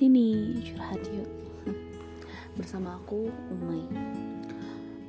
Sini 0.00 0.56
curhat 0.64 0.96
yuk. 1.12 1.28
Bersama 2.56 2.96
aku 2.96 3.28
Umay. 3.52 3.84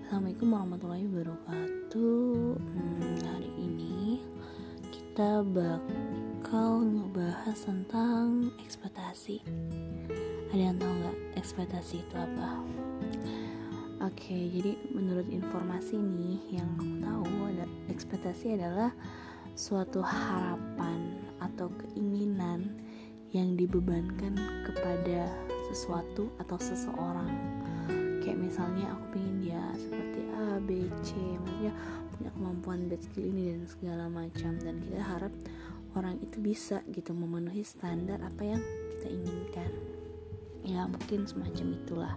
Assalamualaikum 0.04 0.52
warahmatullahi 0.52 1.08
wabarakatuh. 1.08 2.60
Hmm, 2.60 3.16
Hari 3.24 3.52
ini 3.56 4.20
kita 4.92 5.48
bakal 5.48 6.84
ngebahas 6.84 7.56
tentang 7.56 8.52
ekspektasi. 8.60 9.40
Ada 10.52 10.60
yang 10.60 10.76
tahu 10.76 10.92
nggak 10.92 11.40
ekspektasi 11.40 12.04
itu 12.04 12.16
apa? 12.20 12.60
Oke, 14.04 14.36
jadi 14.52 14.76
menurut 14.92 15.32
informasi 15.32 15.96
nih 15.96 16.60
yang 16.60 16.68
aku 16.76 17.00
tahu 17.00 17.32
ada 17.48 17.64
ekspektasi 17.88 18.60
adalah 18.60 18.92
suatu 19.56 20.04
harapan 20.04 21.16
atau 21.40 21.72
keinginan 21.80 22.91
yang 23.32 23.56
dibebankan 23.56 24.36
kepada 24.68 25.32
sesuatu 25.72 26.32
atau 26.36 26.58
seseorang. 26.60 27.32
Kayak 28.22 28.40
misalnya 28.44 28.92
aku 28.92 29.18
pengen 29.18 29.36
dia 29.42 29.64
seperti 29.80 30.22
A, 30.36 30.60
B, 30.62 30.86
C 31.02 31.16
maksudnya 31.18 31.74
punya 32.14 32.30
kemampuan 32.36 32.80
bad 32.92 33.02
skill 33.02 33.26
ini 33.32 33.56
dan 33.56 33.64
segala 33.72 34.06
macam. 34.12 34.52
Dan 34.60 34.76
kita 34.84 35.02
harap 35.02 35.34
orang 35.96 36.20
itu 36.20 36.38
bisa 36.44 36.84
gitu 36.92 37.16
memenuhi 37.16 37.64
standar 37.64 38.20
apa 38.22 38.44
yang 38.44 38.62
kita 38.98 39.08
inginkan. 39.10 39.72
Ya 40.68 40.86
mungkin 40.86 41.26
semacam 41.26 41.68
itulah. 41.74 42.16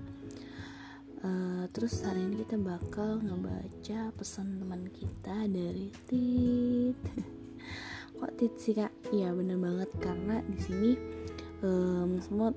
Uh, 1.25 1.65
terus 1.73 2.05
hari 2.05 2.21
ini 2.21 2.45
kita 2.45 2.61
bakal 2.61 3.17
ngebaca 3.25 4.12
pesan 4.12 4.61
teman 4.61 4.93
kita 4.93 5.49
dari 5.49 5.89
Tit 6.05 6.64
kok 8.24 8.41
tit 8.41 8.56
sih 8.56 8.73
kak? 8.73 8.88
Iya 9.12 9.37
bener 9.37 9.60
banget. 9.60 9.92
Karena 10.00 10.41
di 10.48 10.56
sini 10.56 10.97
um, 11.61 12.17
semua 12.25 12.56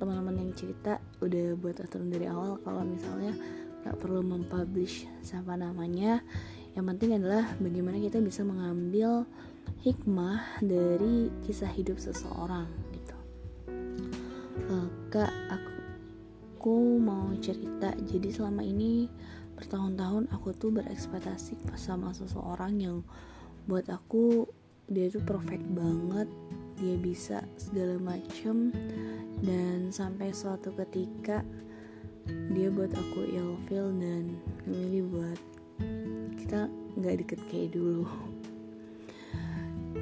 teman-teman 0.00 0.40
yang 0.40 0.50
cerita 0.56 0.96
udah 1.20 1.52
buat 1.60 1.84
aturan 1.84 2.08
dari 2.08 2.24
awal 2.32 2.56
kalau 2.64 2.80
misalnya 2.80 3.36
nggak 3.84 4.00
perlu 4.00 4.24
mempublish 4.24 5.04
siapa 5.20 5.52
namanya. 5.60 6.24
Yang 6.72 6.84
penting 6.96 7.20
adalah 7.20 7.44
bagaimana 7.60 8.00
kita 8.00 8.24
bisa 8.24 8.40
mengambil 8.40 9.28
hikmah 9.84 10.64
dari 10.64 11.28
kisah 11.44 11.68
hidup 11.68 12.00
seseorang 12.00 12.64
gitu. 12.96 13.16
Uh, 14.72 14.88
kak 15.12 15.28
aku, 15.52 15.72
aku 16.56 16.76
mau 16.96 17.28
cerita. 17.36 17.92
Jadi 18.00 18.32
selama 18.32 18.64
ini 18.64 19.12
bertahun-tahun 19.60 20.32
aku 20.32 20.56
tuh 20.56 20.72
berekspektasi 20.72 21.60
sama 21.76 22.16
seseorang 22.16 22.80
yang 22.80 23.04
buat 23.68 23.92
aku 23.92 24.48
dia 24.88 25.06
tuh 25.12 25.22
perfect 25.22 25.66
banget. 25.70 26.28
Dia 26.78 26.96
bisa 26.98 27.38
segala 27.54 27.98
macem. 28.00 28.74
Dan 29.42 29.90
sampai 29.90 30.34
suatu 30.34 30.74
ketika 30.74 31.42
dia 32.54 32.70
buat 32.70 32.94
aku 32.94 33.26
ilfeel 33.26 33.90
dan 33.98 34.38
memilih 34.66 35.04
buat 35.10 35.40
kita 36.38 36.70
nggak 36.98 37.26
deket 37.26 37.40
kayak 37.50 37.74
dulu. 37.74 38.06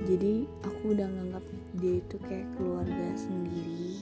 Jadi 0.08 0.48
aku 0.64 0.96
udah 0.96 1.08
nganggap 1.08 1.44
dia 1.80 2.00
itu 2.00 2.16
kayak 2.24 2.48
keluarga 2.56 3.08
sendiri 3.16 4.00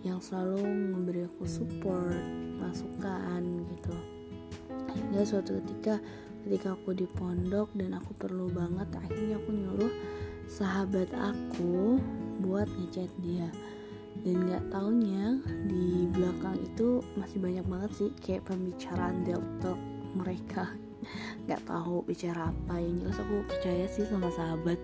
yang 0.00 0.18
selalu 0.18 0.64
memberi 0.64 1.28
aku 1.28 1.44
support 1.44 2.24
masukan 2.56 3.42
gitu. 3.68 3.94
Hingga 4.90 5.22
suatu 5.22 5.60
ketika 5.60 6.00
ketika 6.40 6.72
aku 6.72 6.96
di 6.96 7.04
pondok 7.04 7.68
dan 7.76 7.92
aku 7.92 8.16
perlu 8.16 8.48
banget 8.48 8.88
akhirnya 8.96 9.36
aku 9.36 9.50
nyuruh 9.80 9.96
sahabat 10.44 11.08
aku 11.16 11.96
buat 12.44 12.68
ngechat 12.68 13.08
dia. 13.24 13.48
Dan 14.20 14.44
nggak 14.44 14.68
taunya 14.68 15.40
di 15.64 16.04
belakang 16.12 16.60
itu 16.60 17.00
masih 17.16 17.40
banyak 17.40 17.64
banget 17.64 17.90
sih 17.96 18.10
kayak 18.20 18.44
pembicaraan 18.44 19.24
delta 19.24 19.72
mereka. 20.12 20.68
Nggak 21.48 21.64
tahu 21.64 22.04
bicara 22.04 22.52
apa 22.52 22.76
yang 22.76 23.00
jelas 23.00 23.16
aku 23.16 23.40
percaya 23.48 23.88
sih 23.88 24.04
sama 24.04 24.28
sahabat. 24.28 24.76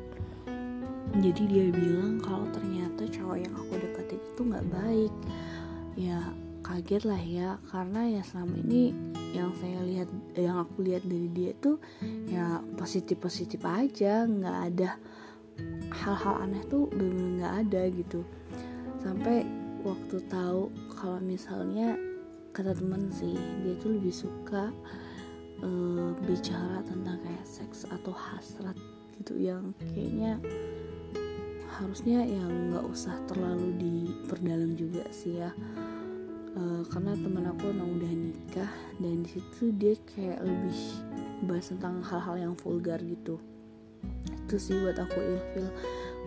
Jadi 1.21 1.43
dia 1.45 1.69
bilang 1.69 2.17
kalau 2.25 2.49
ternyata 2.49 3.05
cowok 3.05 3.37
yang 3.37 3.53
aku 3.53 3.77
deketin 3.77 4.21
itu 4.25 4.41
nggak 4.49 4.69
baik. 4.73 5.13
Ya 6.01 6.33
kaget 6.65 7.03
lah 7.05 7.21
ya 7.21 7.49
karena 7.69 8.17
ya 8.17 8.23
selama 8.25 8.57
ini 8.65 8.97
yang 9.37 9.53
saya 9.61 9.85
lihat 9.85 10.09
yang 10.33 10.65
aku 10.65 10.81
lihat 10.81 11.05
dari 11.05 11.29
dia 11.29 11.53
tuh 11.61 11.77
ya 12.33 12.65
positif 12.81 13.21
positif 13.21 13.61
aja 13.69 14.25
nggak 14.25 14.59
ada 14.73 14.91
hal-hal 15.93 16.35
aneh 16.41 16.65
tuh 16.69 16.89
benar 16.89 17.29
nggak 17.37 17.55
ada 17.69 17.83
gitu. 17.93 18.21
Sampai 19.05 19.45
waktu 19.85 20.17
tahu 20.33 20.73
kalau 20.97 21.21
misalnya 21.21 21.95
kata 22.57 22.73
temen 22.73 23.13
sih 23.13 23.37
dia 23.61 23.77
tuh 23.77 24.01
lebih 24.01 24.17
suka 24.17 24.73
uh, 25.61 26.11
bicara 26.25 26.81
tentang 26.89 27.21
kayak 27.21 27.47
seks 27.47 27.85
atau 27.85 28.17
hasrat 28.17 28.77
gitu 29.21 29.37
yang 29.37 29.77
kayaknya 29.93 30.41
harusnya 31.77 32.25
yang 32.25 32.73
nggak 32.73 32.89
usah 32.89 33.13
terlalu 33.29 33.77
diperdalam 33.77 34.73
juga 34.73 35.05
sih 35.13 35.37
ya 35.37 35.53
uh, 36.57 36.83
karena 36.89 37.13
teman 37.15 37.45
aku 37.47 37.71
emang 37.71 38.01
udah 38.01 38.13
nikah 38.13 38.73
dan 38.99 39.23
di 39.23 39.29
situ 39.29 39.71
dia 39.77 39.95
kayak 40.17 40.41
lebih 40.43 40.81
bahas 41.45 41.69
tentang 41.69 42.01
hal-hal 42.01 42.37
yang 42.51 42.55
vulgar 42.57 42.99
gitu. 43.05 43.37
Itu 44.47 44.57
sih 44.57 44.75
buat 44.81 44.97
aku 44.97 45.19
ilfil. 45.21 45.69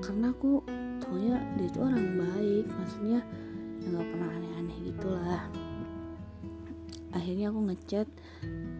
Karena 0.05 0.31
aku 0.31 0.63
taunya 1.01 1.41
dia 1.57 1.67
itu 1.67 1.79
orang 1.81 2.05
baik 2.15 2.65
maksudnya 2.69 3.19
yang 3.83 3.89
nggak 3.97 4.07
pernah 4.13 4.29
aneh-aneh 4.29 4.77
gitulah. 4.93 5.43
Akhirnya 7.09 7.49
aku 7.49 7.59
ngechat 7.73 8.07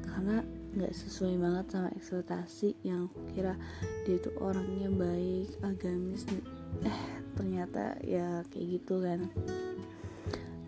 karena 0.06 0.46
nggak 0.70 0.94
sesuai 0.94 1.42
banget 1.42 1.66
sama 1.74 1.90
ekspektasi 1.98 2.78
yang 2.86 3.10
aku 3.10 3.26
kira 3.34 3.58
dia 4.06 4.22
itu 4.22 4.30
orangnya 4.38 4.94
baik 4.94 5.50
agamis 5.66 6.30
eh 6.86 7.00
ternyata 7.34 7.98
ya 8.06 8.46
kayak 8.54 8.78
gitu 8.78 9.02
kan 9.02 9.34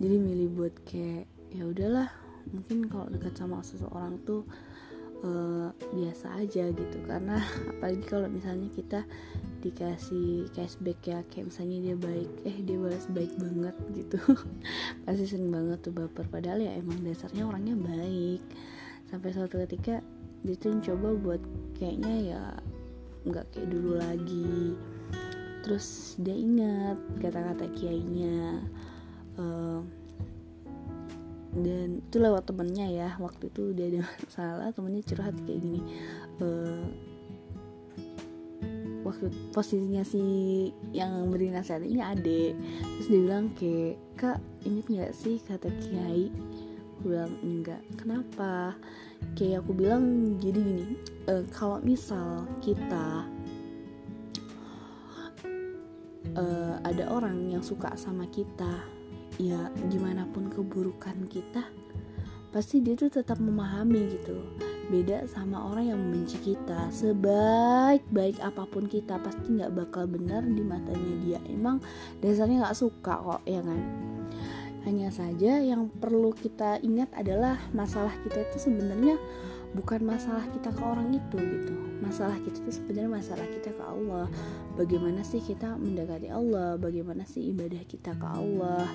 jadi 0.02 0.18
milih 0.18 0.50
buat 0.58 0.74
kayak 0.90 1.30
ya 1.54 1.64
udahlah 1.70 2.10
mungkin 2.50 2.90
kalau 2.90 3.06
dekat 3.14 3.38
sama 3.38 3.62
seseorang 3.62 4.18
tuh 4.26 4.42
uh, 5.22 5.70
biasa 5.94 6.42
aja 6.42 6.70
gitu. 6.74 6.98
Karena 7.06 7.38
apalagi 7.78 8.04
kalau 8.10 8.28
misalnya 8.28 8.70
kita 8.74 9.06
dikasih 9.62 10.50
cashback 10.58 11.00
ya 11.06 11.22
kayak 11.30 11.54
misalnya 11.54 11.78
dia 11.86 11.96
baik 11.96 12.32
eh 12.50 12.58
dia 12.66 12.78
balas 12.82 13.06
baik 13.14 13.34
banget 13.38 13.76
gitu. 13.94 14.20
Pasti 15.06 15.26
sering 15.30 15.54
banget 15.54 15.86
tuh 15.86 15.94
baper. 15.94 16.26
Padahal 16.28 16.60
ya 16.66 16.74
emang 16.74 17.00
dasarnya 17.06 17.46
orangnya 17.46 17.78
baik. 17.78 18.42
Sampai 19.14 19.30
suatu 19.38 19.62
ketika 19.70 20.02
dia 20.42 20.58
tuh 20.58 20.82
coba 20.82 21.14
buat 21.14 21.42
kayaknya 21.78 22.14
ya 22.34 22.44
nggak 23.30 23.46
kayak 23.54 23.70
dulu 23.70 24.02
lagi. 24.02 24.74
Terus 25.62 26.18
dia 26.18 26.34
ingat 26.34 26.98
kata-kata 27.22 27.70
kiainya 27.78 28.66
uh, 29.40 29.82
dan 31.52 32.00
itu 32.00 32.16
lewat 32.16 32.48
temennya 32.48 32.88
ya 32.88 33.10
waktu 33.20 33.52
itu 33.52 33.76
dia 33.76 33.92
ada 33.92 34.02
masalah 34.24 34.68
temennya 34.72 35.04
curhat 35.04 35.36
kayak 35.44 35.60
gini. 35.60 35.82
Uh, 36.40 36.88
waktu 39.02 39.28
posisinya 39.52 40.06
si 40.06 40.24
yang 40.96 41.28
beri 41.34 41.50
nasihat 41.50 41.82
ini 41.82 42.00
ade 42.00 42.54
terus 42.96 43.08
dia 43.10 43.20
bilang 43.20 43.50
kayak 43.58 43.98
kak 44.14 44.38
inget 44.64 44.86
nggak 44.88 45.14
sih 45.16 45.38
kata 45.44 45.68
kiai? 45.84 46.32
Aku 47.02 47.12
bilang 47.12 47.34
enggak. 47.42 47.82
Kenapa? 47.98 48.78
Kayak 49.36 49.66
aku 49.66 49.72
bilang 49.76 50.38
jadi 50.40 50.60
gini 50.62 50.86
uh, 51.28 51.44
kalau 51.52 51.84
misal 51.84 52.48
kita 52.64 53.28
uh, 56.38 56.76
ada 56.86 57.04
orang 57.12 57.52
yang 57.52 57.64
suka 57.66 57.92
sama 58.00 58.24
kita 58.32 59.01
ya 59.42 59.74
gimana 59.90 60.30
pun 60.30 60.54
keburukan 60.54 61.26
kita 61.26 61.66
pasti 62.52 62.84
dia 62.84 63.00
tuh 63.00 63.08
tetap 63.08 63.40
memahami 63.40 64.12
gitu. 64.12 64.36
Beda 64.92 65.24
sama 65.32 65.72
orang 65.72 65.96
yang 65.96 66.00
membenci 66.04 66.36
kita. 66.44 66.92
Sebaik-baik 66.92 68.44
apa 68.44 68.68
pun 68.68 68.92
kita 68.92 69.16
pasti 69.24 69.56
nggak 69.56 69.72
bakal 69.72 70.04
benar 70.04 70.44
di 70.44 70.60
matanya 70.60 71.14
dia. 71.24 71.40
Emang 71.48 71.80
dasarnya 72.20 72.68
nggak 72.68 72.78
suka 72.78 73.24
kok 73.24 73.42
ya 73.48 73.64
kan? 73.64 73.82
Hanya 74.84 75.08
saja 75.16 75.64
yang 75.64 75.88
perlu 75.88 76.36
kita 76.36 76.84
ingat 76.84 77.08
adalah 77.16 77.56
masalah 77.72 78.12
kita 78.28 78.44
itu 78.52 78.68
sebenarnya 78.68 79.16
bukan 79.72 80.04
masalah 80.04 80.44
kita 80.52 80.76
ke 80.76 80.82
orang 80.84 81.16
itu 81.16 81.40
gitu. 81.40 81.76
Masalah 82.04 82.36
kita 82.44 82.60
itu 82.60 82.84
sebenarnya 82.84 83.12
masalah 83.16 83.48
kita 83.48 83.72
ke 83.72 83.84
Allah. 83.88 84.28
Bagaimana 84.76 85.24
sih 85.24 85.40
kita 85.40 85.80
mendekati 85.80 86.28
Allah? 86.28 86.76
Bagaimana 86.76 87.24
sih 87.24 87.56
ibadah 87.56 87.80
kita 87.88 88.12
ke 88.12 88.28
Allah 88.28 88.92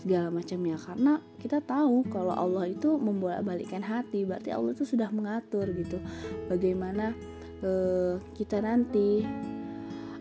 segala 0.00 0.32
macamnya 0.32 0.80
karena 0.80 1.20
kita 1.36 1.60
tahu 1.60 2.08
kalau 2.08 2.32
Allah 2.32 2.72
itu 2.72 2.96
membolak-balikkan 2.96 3.84
hati 3.84 4.24
berarti 4.24 4.48
Allah 4.48 4.72
itu 4.72 4.88
sudah 4.88 5.12
mengatur 5.12 5.68
gitu. 5.76 6.00
Bagaimana 6.48 7.12
uh, 7.60 8.16
kita 8.32 8.64
nanti 8.64 9.24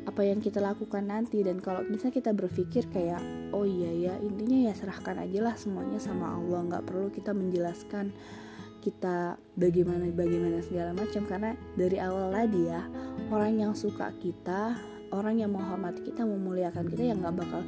apa 0.04 0.22
yang 0.26 0.44
kita 0.44 0.60
lakukan 0.60 1.08
nanti. 1.08 1.40
Dan 1.46 1.64
kalau 1.64 1.88
bisa 1.88 2.12
kita 2.12 2.36
berpikir 2.36 2.92
kayak 2.92 3.24
oh 3.56 3.64
iya 3.64 4.12
ya 4.12 4.14
intinya 4.20 4.68
ya 4.68 4.74
serahkan 4.76 5.24
aja 5.24 5.40
lah 5.40 5.56
semuanya 5.56 6.02
sama 6.02 6.36
Allah. 6.36 6.60
Nggak 6.68 6.84
perlu 6.84 7.08
kita 7.14 7.32
menjelaskan 7.32 8.12
kita 8.80 9.40
bagaimana 9.56 10.12
bagaimana 10.12 10.60
segala 10.60 10.92
macam. 10.92 11.24
Karena 11.24 11.56
dari 11.80 11.98
awal 12.04 12.36
tadi 12.36 12.62
ya 12.68 12.84
orang 13.32 13.54
yang 13.56 13.72
suka 13.72 14.12
kita 14.20 14.76
orang 15.10 15.42
yang 15.42 15.52
menghormati 15.54 16.06
kita 16.06 16.22
memuliakan 16.22 16.86
kita 16.86 17.04
yang 17.14 17.18
nggak 17.22 17.42
bakal 17.42 17.62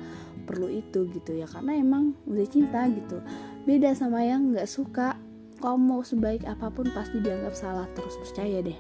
perlu 0.44 0.68
itu 0.68 1.08
gitu 1.14 1.32
ya 1.38 1.48
karena 1.48 1.78
emang 1.78 2.18
udah 2.28 2.48
cinta 2.50 2.86
gitu. 2.90 3.22
Beda 3.64 3.94
sama 3.94 4.26
yang 4.26 4.52
nggak 4.52 4.70
suka 4.70 5.18
kamu 5.62 5.78
mau 5.78 6.02
sebaik 6.02 6.44
apa 6.50 6.74
pun 6.74 6.90
pasti 6.90 7.22
dianggap 7.22 7.54
salah 7.54 7.88
terus 7.94 8.18
percaya 8.18 8.66
deh. 8.66 8.80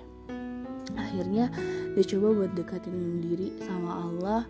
Akhirnya 0.98 1.54
dia 1.94 2.04
coba 2.18 2.28
buat 2.44 2.52
dekatin 2.58 3.22
diri 3.22 3.54
sama 3.62 4.10
Allah 4.10 4.42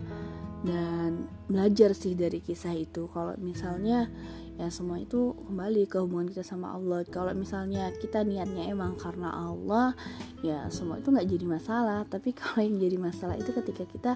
dan 0.62 1.26
belajar 1.50 1.92
sih 1.92 2.14
dari 2.14 2.40
kisah 2.40 2.72
itu. 2.72 3.10
Kalau 3.10 3.34
misalnya 3.38 4.08
ya 4.56 4.68
semua 4.70 5.00
itu 5.02 5.34
kembali 5.48 5.90
ke 5.90 5.98
hubungan 5.98 6.30
kita 6.30 6.46
sama 6.46 6.72
Allah. 6.78 7.02
Kalau 7.10 7.34
misalnya 7.34 7.90
kita 7.98 8.22
niatnya 8.22 8.70
emang 8.70 8.94
karena 8.94 9.28
Allah 9.32 9.92
ya 10.40 10.70
semua 10.70 11.02
itu 11.02 11.10
nggak 11.10 11.28
jadi 11.28 11.46
masalah. 11.46 12.00
Tapi 12.06 12.30
kalau 12.38 12.62
yang 12.62 12.78
jadi 12.78 12.96
masalah 12.96 13.36
itu 13.36 13.50
ketika 13.52 13.84
kita 13.84 14.12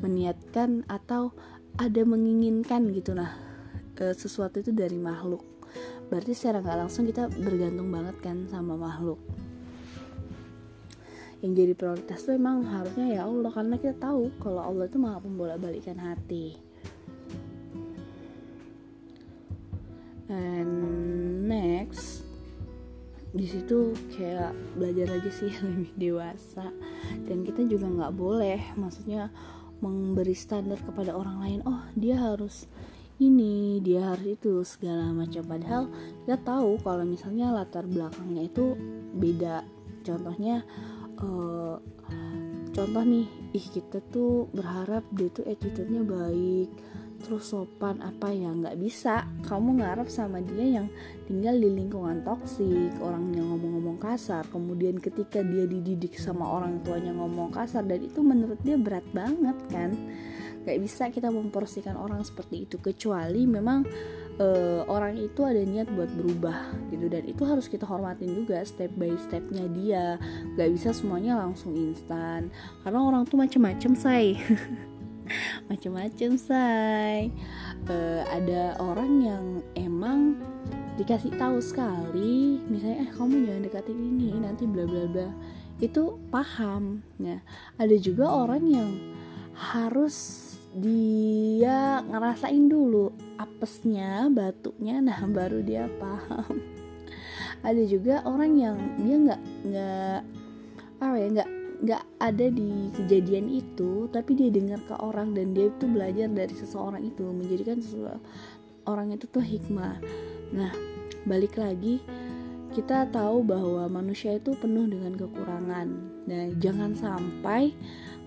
meniatkan 0.00 0.84
atau 0.86 1.32
ada 1.76 2.02
menginginkan 2.08 2.88
gitu. 2.92 3.12
Nah 3.12 3.36
e, 4.00 4.12
sesuatu 4.16 4.60
itu 4.60 4.72
dari 4.72 4.96
makhluk. 4.96 5.44
Berarti 6.08 6.32
secara 6.32 6.64
nggak 6.64 6.78
langsung 6.86 7.04
kita 7.04 7.28
bergantung 7.28 7.92
banget 7.92 8.16
kan 8.24 8.48
sama 8.48 8.76
makhluk. 8.76 9.20
Yang 11.44 11.52
jadi 11.52 11.72
prioritas 11.76 12.24
tuh 12.24 12.34
emang 12.34 12.64
harusnya 12.64 13.20
ya 13.20 13.28
Allah 13.28 13.52
karena 13.52 13.76
kita 13.76 13.94
tahu 14.00 14.32
kalau 14.40 14.64
Allah 14.64 14.88
itu 14.88 14.96
maha 14.96 15.20
pembolak 15.20 15.60
balikan 15.60 16.00
hati. 16.00 16.56
And 20.26 21.46
next 21.46 22.24
di 23.36 23.44
situ 23.44 23.92
kayak 24.16 24.56
belajar 24.80 25.12
lagi 25.12 25.28
sih 25.28 25.52
lebih 25.66 25.92
dewasa. 25.92 26.72
Dan 27.28 27.44
kita 27.44 27.68
juga 27.68 27.84
nggak 27.84 28.14
boleh 28.16 28.60
maksudnya 28.80 29.28
memberi 29.90 30.34
standar 30.34 30.78
kepada 30.82 31.14
orang 31.14 31.38
lain 31.42 31.60
oh 31.66 31.86
dia 31.94 32.18
harus 32.18 32.66
ini 33.16 33.80
dia 33.80 34.12
harus 34.12 34.36
itu 34.36 34.60
segala 34.60 35.08
macam. 35.12 35.40
Padahal 35.48 35.88
kita 36.24 36.36
tahu 36.44 36.76
kalau 36.84 37.04
misalnya 37.08 37.48
latar 37.48 37.88
belakangnya 37.88 38.44
itu 38.44 38.76
beda. 39.16 39.64
Contohnya 40.04 40.62
uh, 41.24 41.80
contoh 42.76 43.04
nih 43.08 43.26
ih 43.56 43.66
kita 43.72 44.04
tuh 44.12 44.52
berharap 44.52 45.02
dia 45.16 45.32
tuh 45.32 45.48
attitude-nya 45.48 46.04
baik 46.04 46.68
terus 47.26 47.50
sopan 47.50 47.98
apa 47.98 48.30
ya? 48.30 48.54
Nggak 48.54 48.78
bisa. 48.78 49.26
Kamu 49.42 49.82
ngarep 49.82 50.06
sama 50.06 50.38
dia 50.38 50.78
yang 50.78 50.86
tinggal 51.26 51.58
di 51.58 51.66
lingkungan 51.66 52.22
toksik 52.22 52.94
orang 53.02 53.34
yang 53.34 53.50
ngomong-ngomong 53.50 53.98
kasar. 53.98 54.46
Kemudian 54.54 55.02
ketika 55.02 55.42
dia 55.42 55.66
dididik 55.66 56.14
sama 56.14 56.46
orang 56.46 56.86
tuanya 56.86 57.10
ngomong 57.10 57.50
kasar 57.50 57.82
dan 57.82 58.06
itu 58.06 58.22
menurut 58.22 58.62
dia 58.62 58.78
berat 58.78 59.02
banget 59.10 59.58
kan? 59.66 59.98
Nggak 60.62 60.78
bisa 60.78 61.10
kita 61.10 61.34
memporsikan 61.34 61.98
orang 61.98 62.22
seperti 62.22 62.70
itu. 62.70 62.78
Kecuali 62.78 63.42
memang 63.42 63.82
uh, 64.38 64.86
orang 64.86 65.18
itu 65.18 65.42
ada 65.42 65.58
niat 65.66 65.90
buat 65.90 66.10
berubah 66.14 66.90
gitu. 66.94 67.10
Dan 67.10 67.26
itu 67.26 67.42
harus 67.42 67.66
kita 67.66 67.90
hormatin 67.90 68.30
juga 68.38 68.62
step 68.62 68.94
by 68.94 69.10
stepnya 69.18 69.66
dia. 69.74 70.06
Nggak 70.54 70.70
bisa 70.78 70.88
semuanya 70.94 71.42
langsung 71.42 71.74
instan. 71.74 72.54
Karena 72.86 73.02
orang 73.02 73.26
tuh 73.26 73.34
macem-macem 73.42 73.98
say 73.98 74.38
macem-macem 75.70 76.38
say. 76.38 77.30
Uh, 77.86 78.22
ada 78.32 78.74
orang 78.82 79.12
yang 79.22 79.44
emang 79.78 80.40
dikasih 80.96 81.36
tahu 81.36 81.60
sekali 81.60 82.56
misalnya 82.72 83.04
eh 83.04 83.10
kamu 83.12 83.44
jangan 83.44 83.62
deketin 83.68 84.00
ini 84.00 84.28
nanti 84.40 84.64
bla 84.64 84.84
bla 84.88 85.04
bla. 85.08 85.28
Itu 85.78 86.18
paham 86.32 87.04
ya. 87.20 87.40
Ada 87.76 87.96
juga 88.00 88.32
orang 88.32 88.64
yang 88.64 88.90
harus 89.56 90.44
dia 90.76 92.04
ngerasain 92.04 92.68
dulu 92.68 93.08
apesnya 93.40 94.28
batuknya 94.28 95.00
nah 95.06 95.20
baru 95.28 95.60
dia 95.64 95.88
paham. 96.00 96.60
Ada 97.64 97.82
juga 97.88 98.22
orang 98.22 98.52
yang 98.54 98.76
dia 99.00 99.16
nggak 99.16 99.42
nggak 99.66 100.20
apa 100.96 101.16
ya 101.20 101.28
nggak 101.28 101.50
nggak 101.76 102.04
ada 102.24 102.46
di 102.48 102.88
kejadian 102.96 103.52
itu 103.52 104.08
tapi 104.08 104.32
dia 104.32 104.48
dengar 104.48 104.80
ke 104.88 104.96
orang 104.96 105.36
dan 105.36 105.52
dia 105.52 105.68
itu 105.68 105.84
belajar 105.84 106.28
dari 106.32 106.54
seseorang 106.56 107.04
itu 107.04 107.20
menjadikan 107.28 107.84
orang 108.88 109.12
itu 109.12 109.28
tuh 109.28 109.44
hikmah. 109.44 110.00
Nah 110.56 110.72
balik 111.26 111.58
lagi 111.58 112.00
kita 112.72 113.08
tahu 113.08 113.40
bahwa 113.44 113.88
manusia 113.88 114.36
itu 114.36 114.56
penuh 114.56 114.88
dengan 114.88 115.16
kekurangan. 115.16 115.88
Nah 116.28 116.44
jangan 116.60 116.96
sampai 116.96 117.76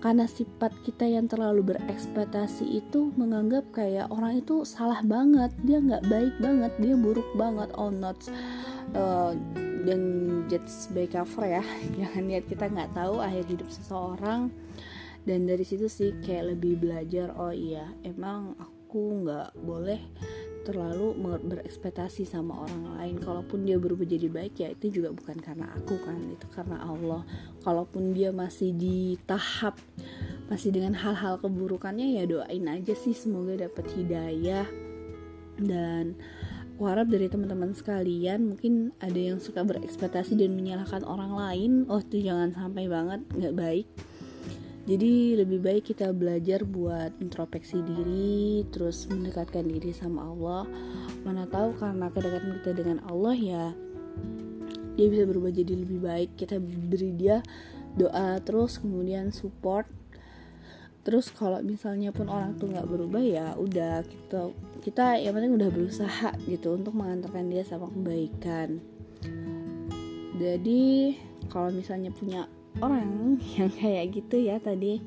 karena 0.00 0.24
sifat 0.24 0.72
kita 0.82 1.04
yang 1.04 1.28
terlalu 1.28 1.76
berekspektasi 1.76 2.64
itu 2.64 3.12
menganggap 3.20 3.68
kayak 3.70 4.08
orang 4.08 4.40
itu 4.40 4.64
salah 4.64 5.04
banget 5.04 5.52
dia 5.60 5.76
nggak 5.76 6.08
baik 6.08 6.34
banget 6.40 6.72
dia 6.80 6.96
buruk 6.96 7.28
banget 7.36 7.68
oh 7.76 7.92
not 7.92 8.16
uh, 8.96 9.36
dan 9.84 10.00
just 10.48 10.92
by 10.92 11.08
cover 11.08 11.46
ya. 11.46 11.64
Jangan 11.98 12.22
lihat 12.28 12.44
kita 12.48 12.68
nggak 12.68 12.92
tahu 12.96 13.20
akhir 13.20 13.44
hidup 13.48 13.68
seseorang. 13.72 14.52
Dan 15.20 15.44
dari 15.44 15.64
situ 15.68 15.86
sih 15.86 16.16
kayak 16.24 16.56
lebih 16.56 16.80
belajar 16.80 17.36
oh 17.36 17.52
iya 17.52 17.92
emang 18.08 18.56
aku 18.56 19.20
nggak 19.20 19.52
boleh 19.60 20.00
terlalu 20.64 21.16
berekspektasi 21.44 22.24
sama 22.24 22.64
orang 22.64 22.96
lain. 22.96 23.16
Kalaupun 23.20 23.64
dia 23.64 23.76
berubah 23.76 24.04
jadi 24.04 24.28
baik 24.28 24.54
ya 24.60 24.68
itu 24.72 25.00
juga 25.00 25.12
bukan 25.12 25.36
karena 25.40 25.68
aku 25.76 25.96
kan 26.00 26.20
itu 26.28 26.46
karena 26.52 26.80
Allah. 26.84 27.22
Kalaupun 27.64 28.12
dia 28.16 28.32
masih 28.32 28.72
di 28.72 29.16
tahap 29.24 29.76
masih 30.50 30.74
dengan 30.74 30.98
hal-hal 30.98 31.38
keburukannya 31.38 32.18
ya 32.18 32.26
doain 32.26 32.66
aja 32.66 32.92
sih 32.96 33.12
semoga 33.12 33.56
dapat 33.60 33.86
hidayah. 33.96 34.68
Dan 35.60 36.16
aku 36.80 36.88
harap 36.88 37.12
dari 37.12 37.28
teman-teman 37.28 37.76
sekalian 37.76 38.56
mungkin 38.56 38.96
ada 39.04 39.20
yang 39.20 39.36
suka 39.36 39.60
berekspektasi 39.68 40.32
dan 40.32 40.56
menyalahkan 40.56 41.04
orang 41.04 41.36
lain 41.36 41.72
oh 41.92 42.00
itu 42.00 42.24
jangan 42.24 42.56
sampai 42.56 42.88
banget 42.88 43.20
nggak 43.36 43.52
baik. 43.52 43.86
Jadi 44.88 45.36
lebih 45.36 45.60
baik 45.60 45.92
kita 45.92 46.08
belajar 46.16 46.64
buat 46.64 47.12
introspeksi 47.20 47.84
diri 47.84 48.64
terus 48.72 49.04
mendekatkan 49.12 49.68
diri 49.68 49.92
sama 49.92 50.24
Allah. 50.24 50.64
Mana 51.20 51.44
tahu 51.44 51.76
karena 51.76 52.08
kedekatan 52.08 52.64
kita 52.64 52.72
dengan 52.72 53.04
Allah 53.12 53.36
ya 53.36 53.64
dia 54.96 55.06
bisa 55.12 55.28
berubah 55.28 55.52
jadi 55.52 55.84
lebih 55.84 56.00
baik. 56.00 56.32
Kita 56.32 56.56
beri 56.64 57.12
dia 57.12 57.44
doa 57.92 58.40
terus 58.40 58.80
kemudian 58.80 59.36
support 59.36 59.84
terus 61.00 61.32
kalau 61.32 61.64
misalnya 61.64 62.12
pun 62.12 62.28
orang 62.28 62.60
tuh 62.60 62.68
nggak 62.68 62.84
berubah 62.84 63.24
ya 63.24 63.56
udah 63.56 64.04
kita 64.04 64.52
kita 64.84 65.20
yang 65.20 65.36
penting 65.36 65.56
udah 65.56 65.70
berusaha 65.72 66.30
gitu 66.48 66.76
untuk 66.76 66.96
mengantarkan 66.96 67.48
dia 67.52 67.64
sama 67.64 67.88
kebaikan. 67.92 68.80
Jadi 70.40 71.16
kalau 71.52 71.68
misalnya 71.68 72.08
punya 72.12 72.48
orang 72.80 73.36
yang 73.56 73.68
kayak 73.68 74.12
gitu 74.16 74.40
ya 74.40 74.56
tadi 74.56 75.00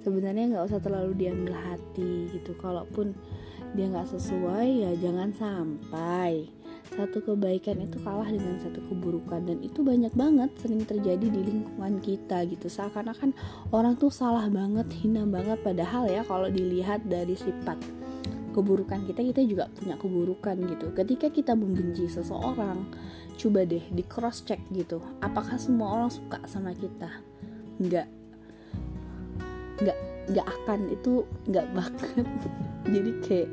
sebenarnya 0.00 0.56
nggak 0.56 0.66
usah 0.72 0.80
terlalu 0.80 1.12
diambil 1.16 1.56
hati 1.56 2.32
gitu. 2.32 2.56
Kalaupun 2.56 3.12
dia 3.76 3.86
nggak 3.92 4.08
sesuai 4.12 4.66
ya 4.88 4.92
jangan 4.98 5.30
sampai 5.36 6.59
satu 6.90 7.22
kebaikan 7.22 7.78
itu 7.80 7.96
kalah 8.02 8.26
dengan 8.26 8.58
satu 8.58 8.82
keburukan. 8.90 9.46
Dan 9.46 9.62
itu 9.62 9.80
banyak 9.80 10.12
banget 10.14 10.50
sering 10.58 10.82
terjadi 10.82 11.26
di 11.26 11.40
lingkungan 11.40 12.02
kita 12.02 12.44
gitu. 12.50 12.66
Seakan-akan 12.66 13.34
orang 13.70 13.94
tuh 13.96 14.10
salah 14.10 14.46
banget 14.50 14.90
hina 15.00 15.22
banget. 15.24 15.62
Padahal 15.62 16.10
ya 16.10 16.26
kalau 16.26 16.50
dilihat 16.50 17.06
dari 17.06 17.38
sifat 17.38 17.78
keburukan 18.50 19.06
kita 19.06 19.22
kita 19.22 19.42
juga 19.46 19.64
punya 19.70 19.94
keburukan 19.94 20.56
gitu. 20.66 20.90
Ketika 20.90 21.30
kita 21.30 21.54
membenci 21.54 22.10
seseorang 22.10 22.82
coba 23.40 23.64
deh 23.64 23.84
di 23.88 24.02
cross 24.04 24.44
check 24.44 24.60
gitu. 24.74 25.00
Apakah 25.24 25.56
semua 25.56 25.96
orang 25.96 26.10
suka 26.12 26.42
sama 26.44 26.76
kita? 26.76 27.08
Nggak. 27.80 28.08
Nggak 29.80 29.98
nggak 30.30 30.46
akan 30.46 30.80
itu 30.94 31.26
nggak 31.50 31.66
banget. 31.74 32.26
Jadi 32.94 33.10
kayak 33.22 33.48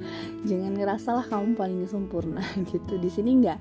jangan 0.47 0.71
ngerasa 0.77 1.09
lah 1.17 1.25
kamu 1.25 1.57
paling 1.57 1.81
sempurna 1.89 2.45
gitu. 2.71 2.93
Di 3.01 3.09
sini 3.09 3.41
nggak 3.41 3.59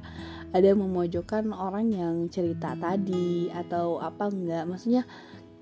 ada 0.53 0.71
memojokkan 0.77 1.51
orang 1.51 1.91
yang 1.91 2.15
cerita 2.29 2.77
tadi 2.77 3.49
atau 3.51 3.99
apa 3.99 4.29
nggak. 4.29 4.65
Maksudnya 4.69 5.03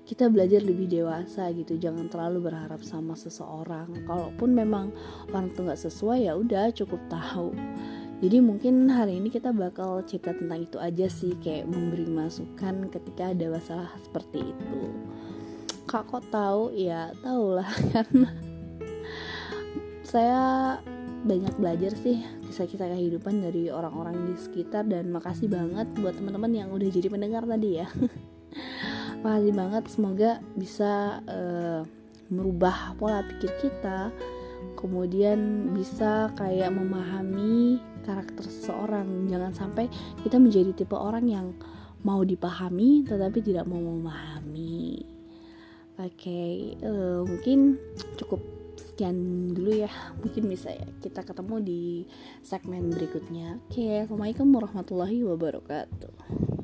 kita 0.05 0.29
belajar 0.29 0.61
lebih 0.61 0.91
dewasa 0.91 1.49
gitu. 1.55 1.79
Jangan 1.79 2.11
terlalu 2.11 2.51
berharap 2.51 2.83
sama 2.83 3.15
seseorang. 3.17 4.05
Kalaupun 4.05 4.53
memang 4.53 4.93
orang 5.31 5.49
itu 5.49 5.59
nggak 5.65 5.81
sesuai 5.81 6.27
ya 6.27 6.35
udah 6.37 6.69
cukup 6.75 7.01
tahu. 7.07 7.55
Jadi 8.15 8.39
mungkin 8.39 8.87
hari 8.87 9.19
ini 9.19 9.27
kita 9.27 9.51
bakal 9.51 9.99
cerita 10.07 10.31
tentang 10.31 10.63
itu 10.63 10.77
aja 10.79 11.07
sih. 11.09 11.35
Kayak 11.39 11.67
memberi 11.67 12.07
masukan 12.07 12.87
ketika 12.87 13.35
ada 13.35 13.47
masalah 13.51 13.91
seperti 13.99 14.39
itu 14.55 14.79
kak 15.85 16.09
kok 16.09 16.25
tahu? 16.33 16.73
Ya 16.73 17.13
tahu 17.21 17.61
lah 17.61 17.69
karena 17.93 18.29
saya 20.05 20.43
banyak 21.25 21.57
belajar 21.57 21.91
sih 21.97 22.21
kisah-kisah 22.45 22.93
kehidupan 22.93 23.41
dari 23.41 23.73
orang-orang 23.73 24.29
di 24.29 24.37
sekitar 24.37 24.85
dan 24.85 25.09
makasih 25.09 25.49
banget 25.49 25.89
buat 25.97 26.13
teman-teman 26.13 26.53
yang 26.53 26.69
udah 26.69 26.85
jadi 26.85 27.09
pendengar 27.09 27.43
tadi 27.49 27.81
ya. 27.81 27.89
Makasih 29.25 29.53
banget 29.57 29.83
semoga 29.89 30.31
bisa 30.53 31.19
uh, 31.25 31.81
merubah 32.29 32.93
pola 33.01 33.25
pikir 33.25 33.49
kita 33.57 34.13
kemudian 34.77 35.71
bisa 35.73 36.29
kayak 36.37 36.69
memahami 36.69 37.81
karakter 38.05 38.45
seseorang. 38.45 39.25
Jangan 39.25 39.51
sampai 39.57 39.89
kita 40.21 40.37
menjadi 40.37 40.77
tipe 40.77 40.93
orang 40.93 41.25
yang 41.25 41.57
mau 42.05 42.21
dipahami 42.21 43.01
tetapi 43.01 43.41
tidak 43.41 43.65
mau 43.65 43.81
memahami 43.81 45.01
oke 45.95 46.11
okay, 46.15 46.75
uh, 46.83 46.87
eh, 46.87 47.21
mungkin 47.23 47.79
cukup 48.19 48.41
sekian 48.75 49.51
dulu 49.51 49.83
ya. 49.83 49.91
Mungkin 50.23 50.47
bisa 50.47 50.71
ya 50.71 50.87
kita 51.03 51.27
ketemu 51.27 51.55
di 51.63 51.81
segmen 52.43 52.91
berikutnya. 52.91 53.59
Oke 53.67 53.83
okay, 53.83 53.93
assalamualaikum 54.07 54.47
warahmatullahi 54.55 55.19
wabarakatuh 55.27 56.54